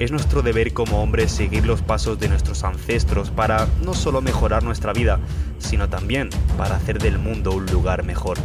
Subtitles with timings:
[0.00, 4.62] es nuestro deber como hombres seguir los pasos de nuestros ancestros para no solo mejorar
[4.62, 5.20] nuestra vida,
[5.58, 8.38] sino también para hacer del mundo un lugar mejor.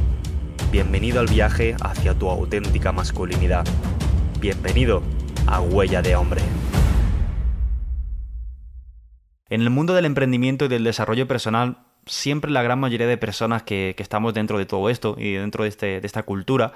[0.70, 3.66] Bienvenido al viaje hacia tu auténtica masculinidad.
[4.41, 5.02] Bienvenido
[5.48, 6.41] a Huella de Hombre.
[9.48, 13.64] En el mundo del emprendimiento y del desarrollo personal, siempre la gran mayoría de personas
[13.64, 16.73] que, estamos dentro de todo esto y dentro de, este, de esta cultura,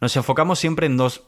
[0.00, 1.24] nos enfocamos siempre en dos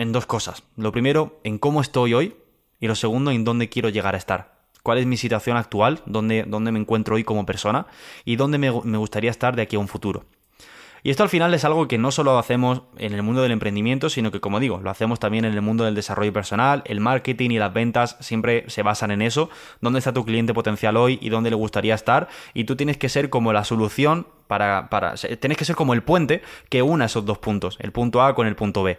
[0.00, 0.62] en dos cosas.
[0.76, 2.36] Lo primero, en cómo estoy hoy
[2.80, 4.60] y lo segundo, en dónde quiero llegar a estar.
[4.82, 6.02] ¿Cuál es mi situación actual?
[6.06, 7.86] ¿Dónde, dónde me encuentro hoy como persona?
[8.24, 10.24] ¿Y dónde me, me gustaría estar de aquí a un futuro?
[11.02, 14.10] Y esto al final es algo que no solo hacemos en el mundo del emprendimiento,
[14.10, 17.50] sino que, como digo, lo hacemos también en el mundo del desarrollo personal, el marketing
[17.50, 19.48] y las ventas siempre se basan en eso,
[19.80, 23.08] dónde está tu cliente potencial hoy y dónde le gustaría estar, y tú tienes que
[23.08, 27.24] ser como la solución para, para tienes que ser como el puente que una esos
[27.24, 28.98] dos puntos, el punto A con el punto B.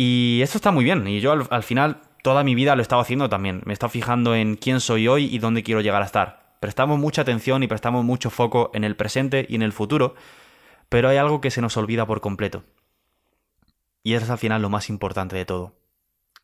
[0.00, 1.08] Y esto está muy bien.
[1.08, 3.62] Y yo al, final toda mi vida lo he estado haciendo también.
[3.64, 6.54] Me he estado fijando en quién soy hoy y dónde quiero llegar a estar.
[6.60, 10.14] Prestamos mucha atención y prestamos mucho foco en el presente y en el futuro,
[10.88, 12.62] pero hay algo que se nos olvida por completo.
[14.04, 15.74] Y es al final lo más importante de todo,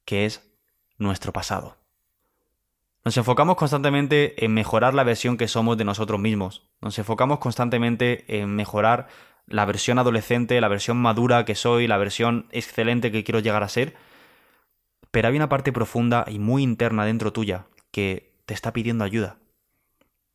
[0.04, 0.52] que es
[0.98, 1.76] nuestro pasado.
[3.04, 6.66] Nos enfocamos constantemente en mejorar la versión que somos de nosotros mismos.
[6.80, 9.06] Nos enfocamos constantemente en mejorar
[9.46, 13.68] la versión adolescente, la versión madura que soy, la versión excelente que quiero llegar a
[13.68, 13.94] ser.
[15.10, 19.38] Pero hay una parte profunda y muy interna dentro tuya que te está pidiendo ayuda.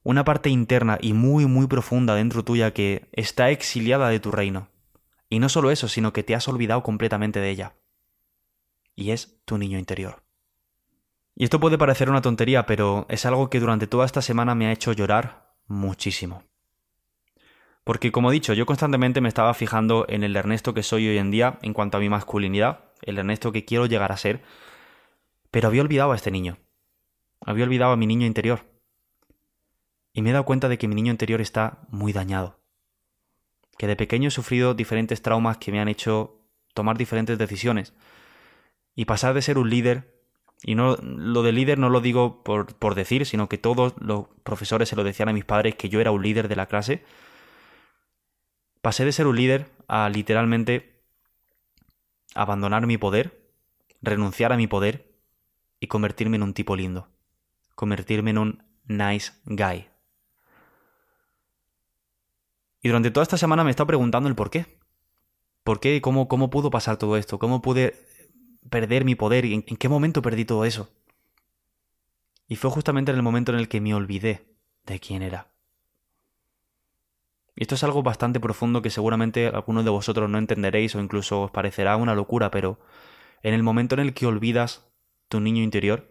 [0.04, 4.70] Una parte interna y muy, muy profunda dentro tuya que está exiliada de tu reino.
[5.30, 7.76] Y no solo eso, sino que te has olvidado completamente de ella.
[8.96, 10.24] Y es tu niño interior.
[11.36, 14.68] Y esto puede parecer una tontería, pero es algo que durante toda esta semana me
[14.68, 16.44] ha hecho llorar muchísimo.
[17.84, 21.18] Porque como he dicho, yo constantemente me estaba fijando en el Ernesto que soy hoy
[21.18, 24.42] en día en cuanto a mi masculinidad, el Ernesto que quiero llegar a ser,
[25.52, 26.58] pero había olvidado a este niño.
[27.46, 28.66] Había olvidado a mi niño interior.
[30.14, 32.60] Y me he dado cuenta de que mi niño interior está muy dañado.
[33.78, 36.42] Que de pequeño he sufrido diferentes traumas que me han hecho
[36.74, 37.94] tomar diferentes decisiones.
[38.96, 40.20] Y pasar de ser un líder,
[40.62, 44.28] y no lo de líder no lo digo por, por decir, sino que todos los
[44.44, 47.04] profesores se lo decían a mis padres que yo era un líder de la clase,
[48.82, 51.04] Pasé de ser un líder a literalmente
[52.36, 53.52] abandonar mi poder,
[54.02, 55.12] renunciar a mi poder
[55.80, 57.10] y convertirme en un tipo lindo,
[57.76, 59.88] convertirme en un nice guy.
[62.82, 64.80] Y durante toda esta semana me he estado preguntando el por qué.
[65.64, 66.02] ¿Por qué?
[66.02, 67.38] ¿Cómo, cómo pudo pasar todo esto?
[67.38, 67.96] ¿Cómo pude
[68.70, 69.44] perder mi poder?
[69.44, 70.90] ¿Y en qué momento perdí todo eso?
[72.48, 75.49] Y fue justamente en el momento en el que me olvidé de quién era.
[77.60, 81.52] Esto es algo bastante profundo que seguramente algunos de vosotros no entenderéis o incluso os
[81.52, 82.80] parecerá una locura, pero
[83.44, 84.90] en el momento en el que olvidas
[85.28, 86.10] tu niño interior,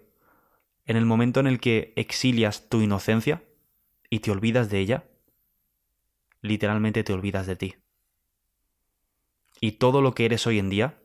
[0.84, 3.44] en el momento en el que exilias tu inocencia
[4.10, 5.04] y te olvidas de ella,
[6.42, 7.76] literalmente te olvidas de ti.
[9.58, 11.00] Y todo lo que eres hoy en día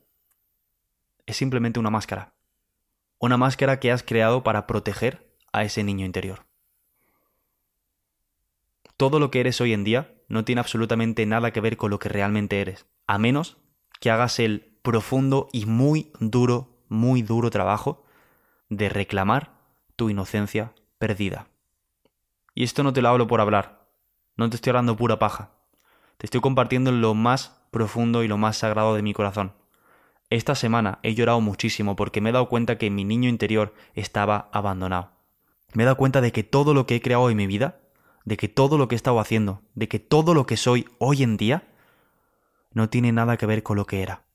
[1.26, 2.34] es simplemente una máscara.
[3.18, 6.46] Una máscara que has creado para proteger a ese niño interior.
[8.98, 12.00] Todo lo que eres hoy en día no tiene absolutamente nada que ver con lo
[12.00, 13.58] que realmente eres, a menos
[14.00, 18.04] que hagas el profundo y muy duro, muy duro trabajo
[18.68, 19.54] de reclamar
[19.96, 21.48] tu inocencia perdida.
[22.56, 23.88] Y esto no te lo hablo por hablar,
[24.36, 25.52] no te estoy hablando pura paja,
[26.18, 29.54] te estoy compartiendo lo más profundo y lo más sagrado de mi corazón.
[30.32, 34.50] Esta semana he llorado muchísimo porque me he dado cuenta que mi niño interior estaba
[34.52, 35.12] abandonado.
[35.74, 37.83] Me he dado cuenta de que todo lo que he creado en mi vida
[38.26, 41.24] de que todo lo que he estado haciendo, de que todo lo que soy hoy
[41.24, 41.68] en día,
[42.72, 44.26] no tiene nada que ver con lo que era.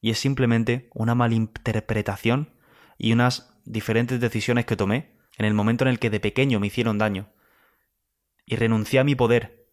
[0.00, 2.50] Y es simplemente una malinterpretación
[2.98, 6.68] y unas diferentes decisiones que tomé en el momento en el que de pequeño me
[6.68, 7.28] hicieron daño.
[8.44, 9.68] Y renuncié a mi poder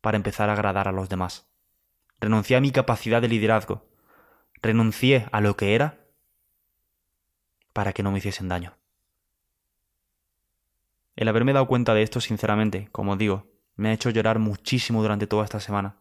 [0.00, 1.50] para empezar a agradar a los demás.
[2.20, 3.88] Renuncié a mi capacidad de liderazgo.
[4.62, 6.06] Renuncié a lo que era
[7.72, 8.77] para que no me hiciesen daño.
[11.18, 15.26] El haberme dado cuenta de esto, sinceramente, como digo, me ha hecho llorar muchísimo durante
[15.26, 15.96] toda esta semana.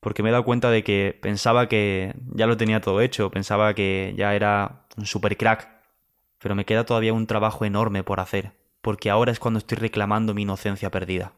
[0.00, 3.74] Porque me he dado cuenta de que pensaba que ya lo tenía todo hecho, pensaba
[3.74, 5.68] que ya era un super crack
[6.40, 10.34] Pero me queda todavía un trabajo enorme por hacer, porque ahora es cuando estoy reclamando
[10.34, 11.34] mi inocencia perdida.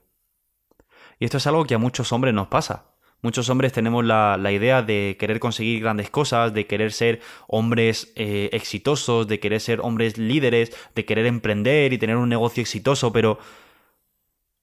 [1.19, 2.94] Y esto es algo que a muchos hombres nos pasa.
[3.25, 8.51] Muchos hombres tenemos la, idea de querer conseguir grandes cosas, de querer ser hombres eh,
[8.53, 13.39] exitosos, de querer ser hombres líderes, de querer emprender y tener un negocio exitoso, pero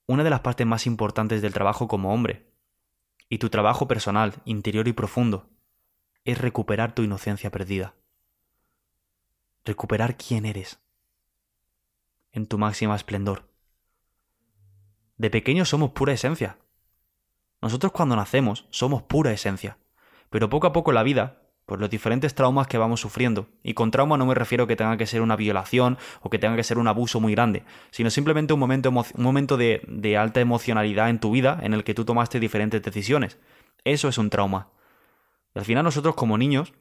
[0.05, 2.45] una de las partes más importantes del trabajo como hombre,
[3.29, 5.49] y tu trabajo personal, interior y profundo,
[6.23, 7.95] es recuperar tu inocencia perdida.
[9.65, 10.79] Recuperar quién eres
[12.31, 13.41] en tu máxima esplendor.
[15.17, 16.59] De pequeños somos pura esencia,
[17.61, 19.77] nosotros cuando nacemos somos pura esencia,
[20.29, 23.91] pero poco a poco la vida, por los diferentes traumas que vamos sufriendo, y con
[23.91, 26.77] trauma no me refiero que tenga que ser una violación o que tenga que ser
[26.77, 31.19] un abuso muy grande, sino simplemente un momento, un momento de, de alta emocionalidad en
[31.19, 33.37] tu vida en el que tú tomaste diferentes decisiones.
[33.83, 34.69] Eso es un trauma.
[35.55, 36.73] Y al final nosotros como niños,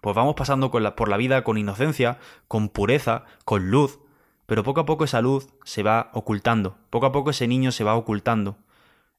[0.00, 4.00] pues vamos pasando por la vida con inocencia, con pureza, con luz,
[4.46, 7.84] pero poco a poco esa luz se va ocultando, poco a poco ese niño se
[7.84, 8.58] va ocultando,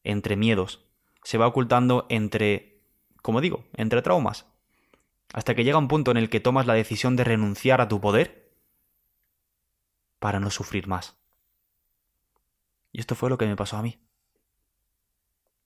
[0.06, 0.86] entre miedos,
[1.24, 2.82] se va ocultando entre,
[3.22, 4.46] como digo, entre traumas,
[5.34, 8.00] hasta que llega un punto en el que tomas la decisión de renunciar a tu
[8.00, 8.54] poder
[10.20, 11.18] para no sufrir más.
[12.92, 14.00] Y esto fue lo que me pasó a mí.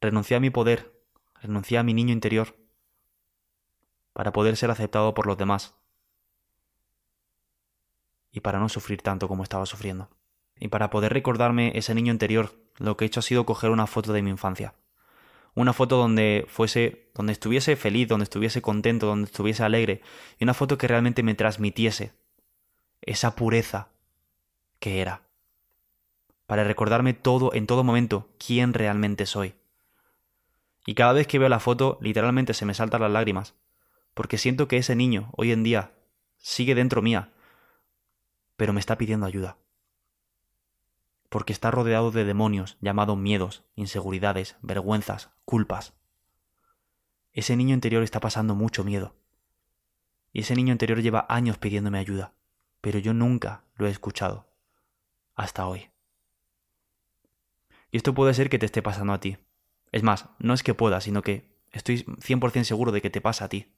[0.01, 0.99] Renuncié a mi poder,
[1.41, 2.55] renuncié a mi niño interior,
[4.13, 5.75] para poder ser aceptado por los demás
[8.31, 10.09] y para no sufrir tanto como estaba sufriendo.
[10.57, 13.87] Y para poder recordarme ese niño interior, lo que he hecho ha sido coger una
[13.87, 14.73] foto de mi infancia.
[15.53, 20.01] Una foto donde fuese, donde estuviese feliz, donde estuviese contento, donde estuviese alegre.
[20.39, 22.13] Y una foto que realmente me transmitiese
[23.01, 23.89] esa pureza
[24.79, 25.23] que era.
[26.45, 29.55] Para recordarme todo, en todo momento, quién realmente soy.
[30.85, 33.53] Y cada vez que veo la foto, literalmente se me saltan las lágrimas.
[34.13, 35.91] Porque siento que ese niño, hoy en día,
[36.37, 37.33] sigue dentro mía,
[38.55, 39.57] pero me está pidiendo ayuda
[41.29, 45.93] porque está rodeado de demonios llamados miedos, inseguridades, vergüenzas, culpas.
[47.31, 49.15] Ese niño interior está pasando mucho miedo.
[50.33, 52.33] Y ese niño interior lleva años pidiéndome ayuda,
[52.81, 54.49] pero yo nunca lo he escuchado.
[55.35, 55.89] Hasta hoy.
[57.91, 59.37] Y esto puede ser que te esté pasando a ti.
[59.91, 63.45] Es más, no es que pueda, sino que estoy 100% seguro de que te pasa
[63.45, 63.71] a ti.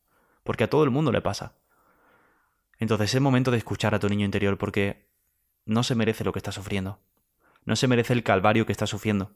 [0.44, 1.56] Porque a todo el mundo le pasa.
[2.80, 5.08] Entonces es momento de escuchar a tu niño interior porque
[5.66, 7.00] no se merece lo que está sufriendo
[7.66, 9.32] no se merece el calvario que está sufriendo.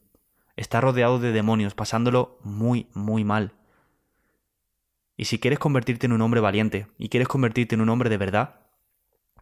[0.56, 3.54] Está rodeado de demonios, pasándolo muy, muy mal.
[5.18, 8.18] Y si quieres convertirte en un hombre valiente y quieres convertirte en un hombre de
[8.18, 8.62] verdad,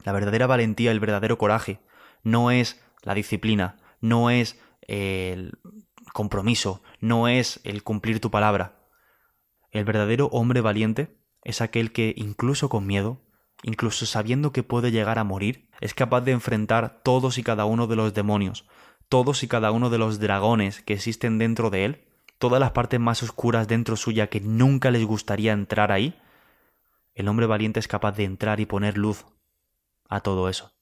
[0.03, 1.80] la verdadera valentía, el verdadero coraje,
[2.24, 5.57] no es la disciplina, no es el
[6.13, 8.88] compromiso, no es el cumplir tu palabra.
[9.71, 13.21] El verdadero hombre valiente es aquel que, incluso con miedo,
[13.63, 17.88] incluso sabiendo que puede llegar a morir, es capaz de enfrentar todos y cada uno
[17.88, 18.65] de los demonios,
[19.10, 22.07] todos y cada uno de los dragones que existen dentro de él,
[22.38, 26.19] todas las partes más oscuras dentro suya que nunca les gustaría entrar ahí,
[27.15, 29.25] el hombre valiente es capaz de entrar y poner luz
[30.10, 30.74] a todo eso,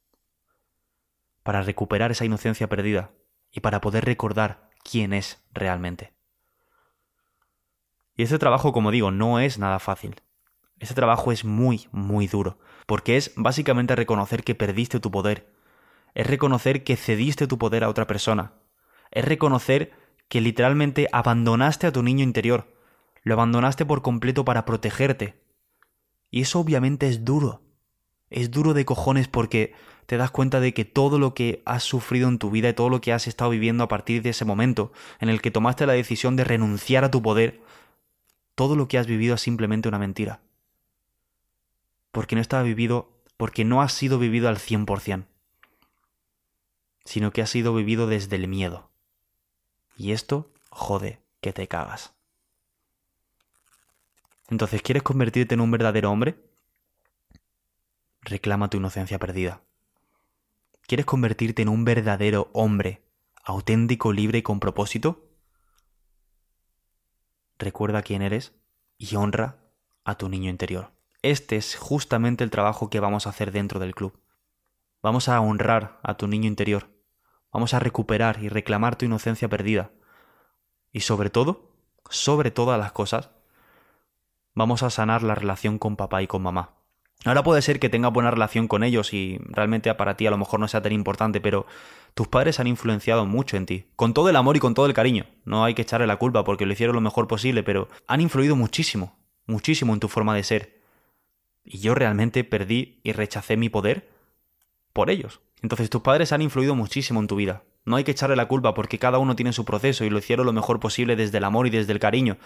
[1.44, 3.12] para recuperar esa inocencia perdida
[3.52, 6.14] y para poder recordar quién es realmente.
[8.16, 10.22] Y este trabajo, como digo, no es nada fácil.
[10.82, 12.58] Este trabajo es muy, muy duro,
[12.88, 15.48] porque es básicamente reconocer que perdiste tu poder,
[16.16, 18.54] es reconocer que cediste tu poder a otra persona,
[19.12, 19.92] es reconocer
[20.28, 22.66] que literalmente abandonaste a tu niño interior,
[23.22, 25.40] lo abandonaste por completo para protegerte.
[26.32, 27.62] Y eso obviamente es duro,
[28.32, 29.76] es duro de cojones porque
[30.08, 32.90] te das cuenta de que todo lo que has sufrido en tu vida y todo
[32.90, 35.94] lo que has estado viviendo a partir de ese momento en el que tomaste la
[35.94, 37.62] decisión de renunciar a tu poder,
[38.56, 40.42] todo lo que has vivido es simplemente una mentira
[42.12, 45.26] porque no estaba vivido, porque no ha sido vivido al 100%,
[47.06, 48.92] sino que ha sido vivido desde el miedo.
[49.98, 52.14] Y esto, jode, que te cagas.
[54.50, 56.36] Entonces, ¿quieres convertirte en un verdadero hombre?
[58.22, 59.62] Reclama tu inocencia perdida.
[60.88, 63.02] ¿Quieres convertirte en un verdadero hombre,
[63.46, 65.26] auténtico, libre y con propósito?
[67.58, 68.54] Recuerda quién eres
[68.98, 69.58] y honra
[70.04, 70.92] a tu niño interior.
[71.24, 74.20] Este es justamente el trabajo que vamos a hacer dentro del club.
[75.04, 76.90] Vamos a honrar a tu niño interior.
[77.52, 79.92] Vamos a recuperar y reclamar tu inocencia perdida.
[80.92, 81.76] Y sobre todo,
[82.10, 83.30] sobre todas las cosas,
[84.56, 86.74] vamos a sanar la relación con papá y con mamá.
[87.24, 90.40] Ahora puede ser que tengas buena relación con ellos y realmente para ti a lo
[90.40, 91.68] mejor no sea tan importante, pero
[92.16, 94.96] tus padres han influenciado mucho en ti, con todo el amor y con todo el
[94.96, 95.28] cariño.
[95.46, 98.56] No hay que echarle la culpa porque lo hicieron lo mejor posible, pero han influido
[98.56, 100.81] muchísimo, muchísimo en tu forma de ser
[101.64, 104.10] y yo realmente perdí y rechacé mi poder
[104.94, 105.42] por ellos.
[105.62, 107.64] Entonces tus padres han influido muchísimo en tu vida.
[107.86, 110.46] No hay que echarle la culpa porque cada uno tiene su proceso y lo hicieron
[110.46, 112.38] lo mejor posible desde el amor y desde el cariño.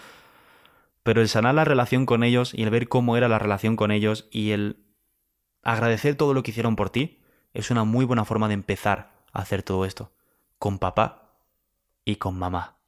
[1.02, 3.90] Pero el sanar la relación con ellos y el ver cómo era la relación con
[3.90, 4.84] ellos y el
[5.62, 7.20] agradecer todo lo que hicieron por ti
[7.52, 10.12] es una muy buena forma de empezar a hacer todo esto.
[10.58, 11.38] Con papá
[12.04, 12.78] y con mamá.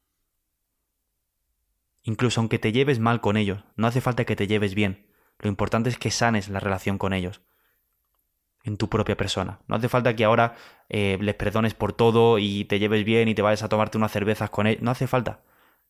[2.03, 5.08] Incluso aunque te lleves mal con ellos, no hace falta que te lleves bien.
[5.39, 7.41] Lo importante es que sanes la relación con ellos
[8.63, 9.59] en tu propia persona.
[9.67, 10.55] No hace falta que ahora
[10.89, 14.11] eh, les perdones por todo y te lleves bien y te vayas a tomarte unas
[14.11, 14.81] cervezas con ellos.
[14.81, 15.41] No hace falta.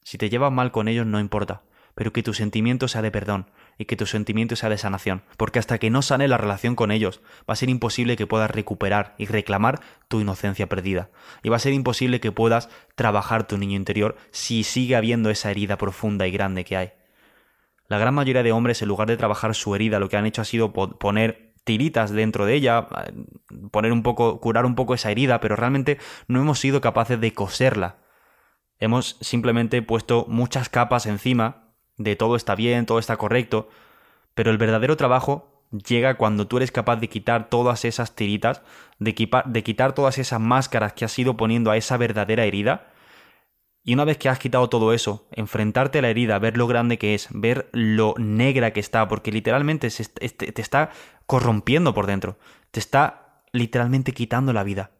[0.03, 1.63] Si te llevas mal con ellos no importa,
[1.95, 5.59] pero que tu sentimiento sea de perdón y que tu sentimiento sea de sanación, porque
[5.59, 9.15] hasta que no sane la relación con ellos va a ser imposible que puedas recuperar
[9.17, 11.09] y reclamar tu inocencia perdida.
[11.43, 15.51] Y va a ser imposible que puedas trabajar tu niño interior si sigue habiendo esa
[15.51, 16.91] herida profunda y grande que hay.
[17.89, 20.43] La gran mayoría de hombres, en lugar de trabajar su herida, lo que han hecho
[20.43, 23.13] ha sido poner tiritas dentro de ella, eh,
[23.71, 27.33] poner un poco, curar un poco esa herida, pero realmente no hemos sido capaces de
[27.33, 27.97] coserla.
[28.79, 33.69] Hemos simplemente puesto muchas capas encima de todo está bien, todo está correcto,
[34.35, 38.61] pero el verdadero trabajo llega cuando tú eres capaz de quitar todas esas tiritas,
[38.99, 42.87] de, de quitar todas esas máscaras que has ido poniendo a esa verdadera herida
[43.83, 46.97] y una vez que has quitado todo eso, enfrentarte a la herida, ver lo grande
[46.97, 50.91] que es, ver lo negra que está, porque literalmente te está
[51.25, 52.37] corrompiendo por dentro,
[52.71, 54.91] te está literalmente quitando la vida.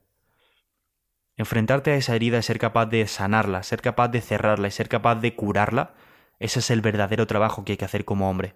[1.36, 4.90] Enfrentarte a esa herida y ser capaz de sanarla, ser capaz de cerrarla y ser
[4.90, 5.94] capaz de curarla,
[6.40, 8.56] ese es el verdadero trabajo que hay que hacer como hombre.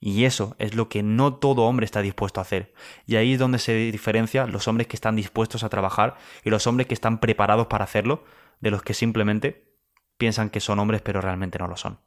[0.00, 2.72] Y eso es lo que no todo hombre está dispuesto a hacer.
[3.06, 6.66] Y ahí es donde se diferencia los hombres que están dispuestos a trabajar y los
[6.66, 8.24] hombres que están preparados para hacerlo
[8.60, 9.74] de los que simplemente
[10.16, 12.00] piensan que son hombres pero realmente no lo son.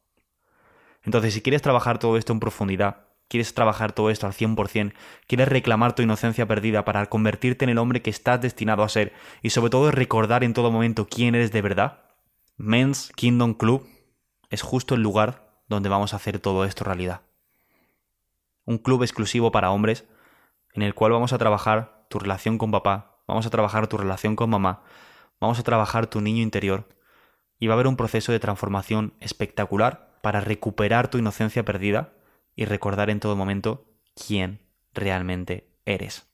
[1.03, 4.93] Entonces, si quieres trabajar todo esto en profundidad, quieres trabajar todo esto al 100%,
[5.25, 9.13] quieres reclamar tu inocencia perdida para convertirte en el hombre que estás destinado a ser
[9.41, 12.01] y sobre todo recordar en todo momento quién eres de verdad,
[12.57, 13.87] Men's Kingdom Club
[14.49, 17.21] es justo el lugar donde vamos a hacer todo esto realidad.
[18.65, 20.05] Un club exclusivo para hombres
[20.73, 24.35] en el cual vamos a trabajar tu relación con papá, vamos a trabajar tu relación
[24.35, 24.83] con mamá,
[25.41, 26.87] vamos a trabajar tu niño interior
[27.59, 32.13] y va a haber un proceso de transformación espectacular para recuperar tu inocencia perdida
[32.55, 34.59] y recordar en todo momento quién
[34.93, 36.27] realmente eres.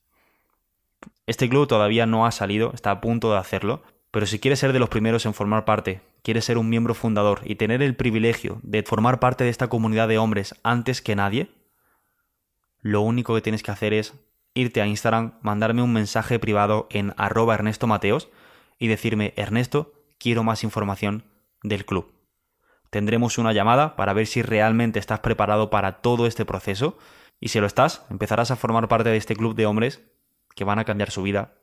[1.26, 4.72] Este club todavía no ha salido, está a punto de hacerlo, pero si quieres ser
[4.72, 8.60] de los primeros en formar parte, quieres ser un miembro fundador y tener el privilegio
[8.62, 11.50] de formar parte de esta comunidad de hombres antes que nadie,
[12.80, 14.14] lo único que tienes que hacer es
[14.54, 18.28] irte a Instagram, mandarme un mensaje privado en arroba Ernesto Mateos
[18.78, 21.24] y decirme, Ernesto, quiero más información
[21.62, 22.12] del club.
[22.90, 26.96] Tendremos una llamada para ver si realmente estás preparado para todo este proceso
[27.40, 30.02] y si lo estás, empezarás a formar parte de este club de hombres
[30.54, 31.54] que van a cambiar su vida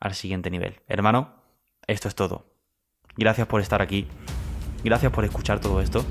[0.00, 0.80] al siguiente nivel.
[0.88, 1.34] Hermano,
[1.86, 2.46] esto es todo.
[3.16, 4.08] Gracias por estar aquí,
[4.82, 6.04] gracias por escuchar todo esto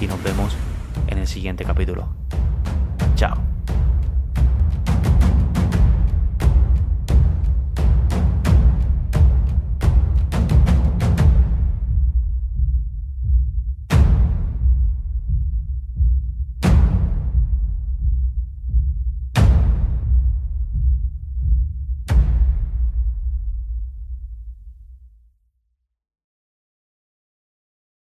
[0.00, 0.56] y nos vemos
[1.08, 2.08] en el siguiente capítulo.
[3.16, 3.47] Chao.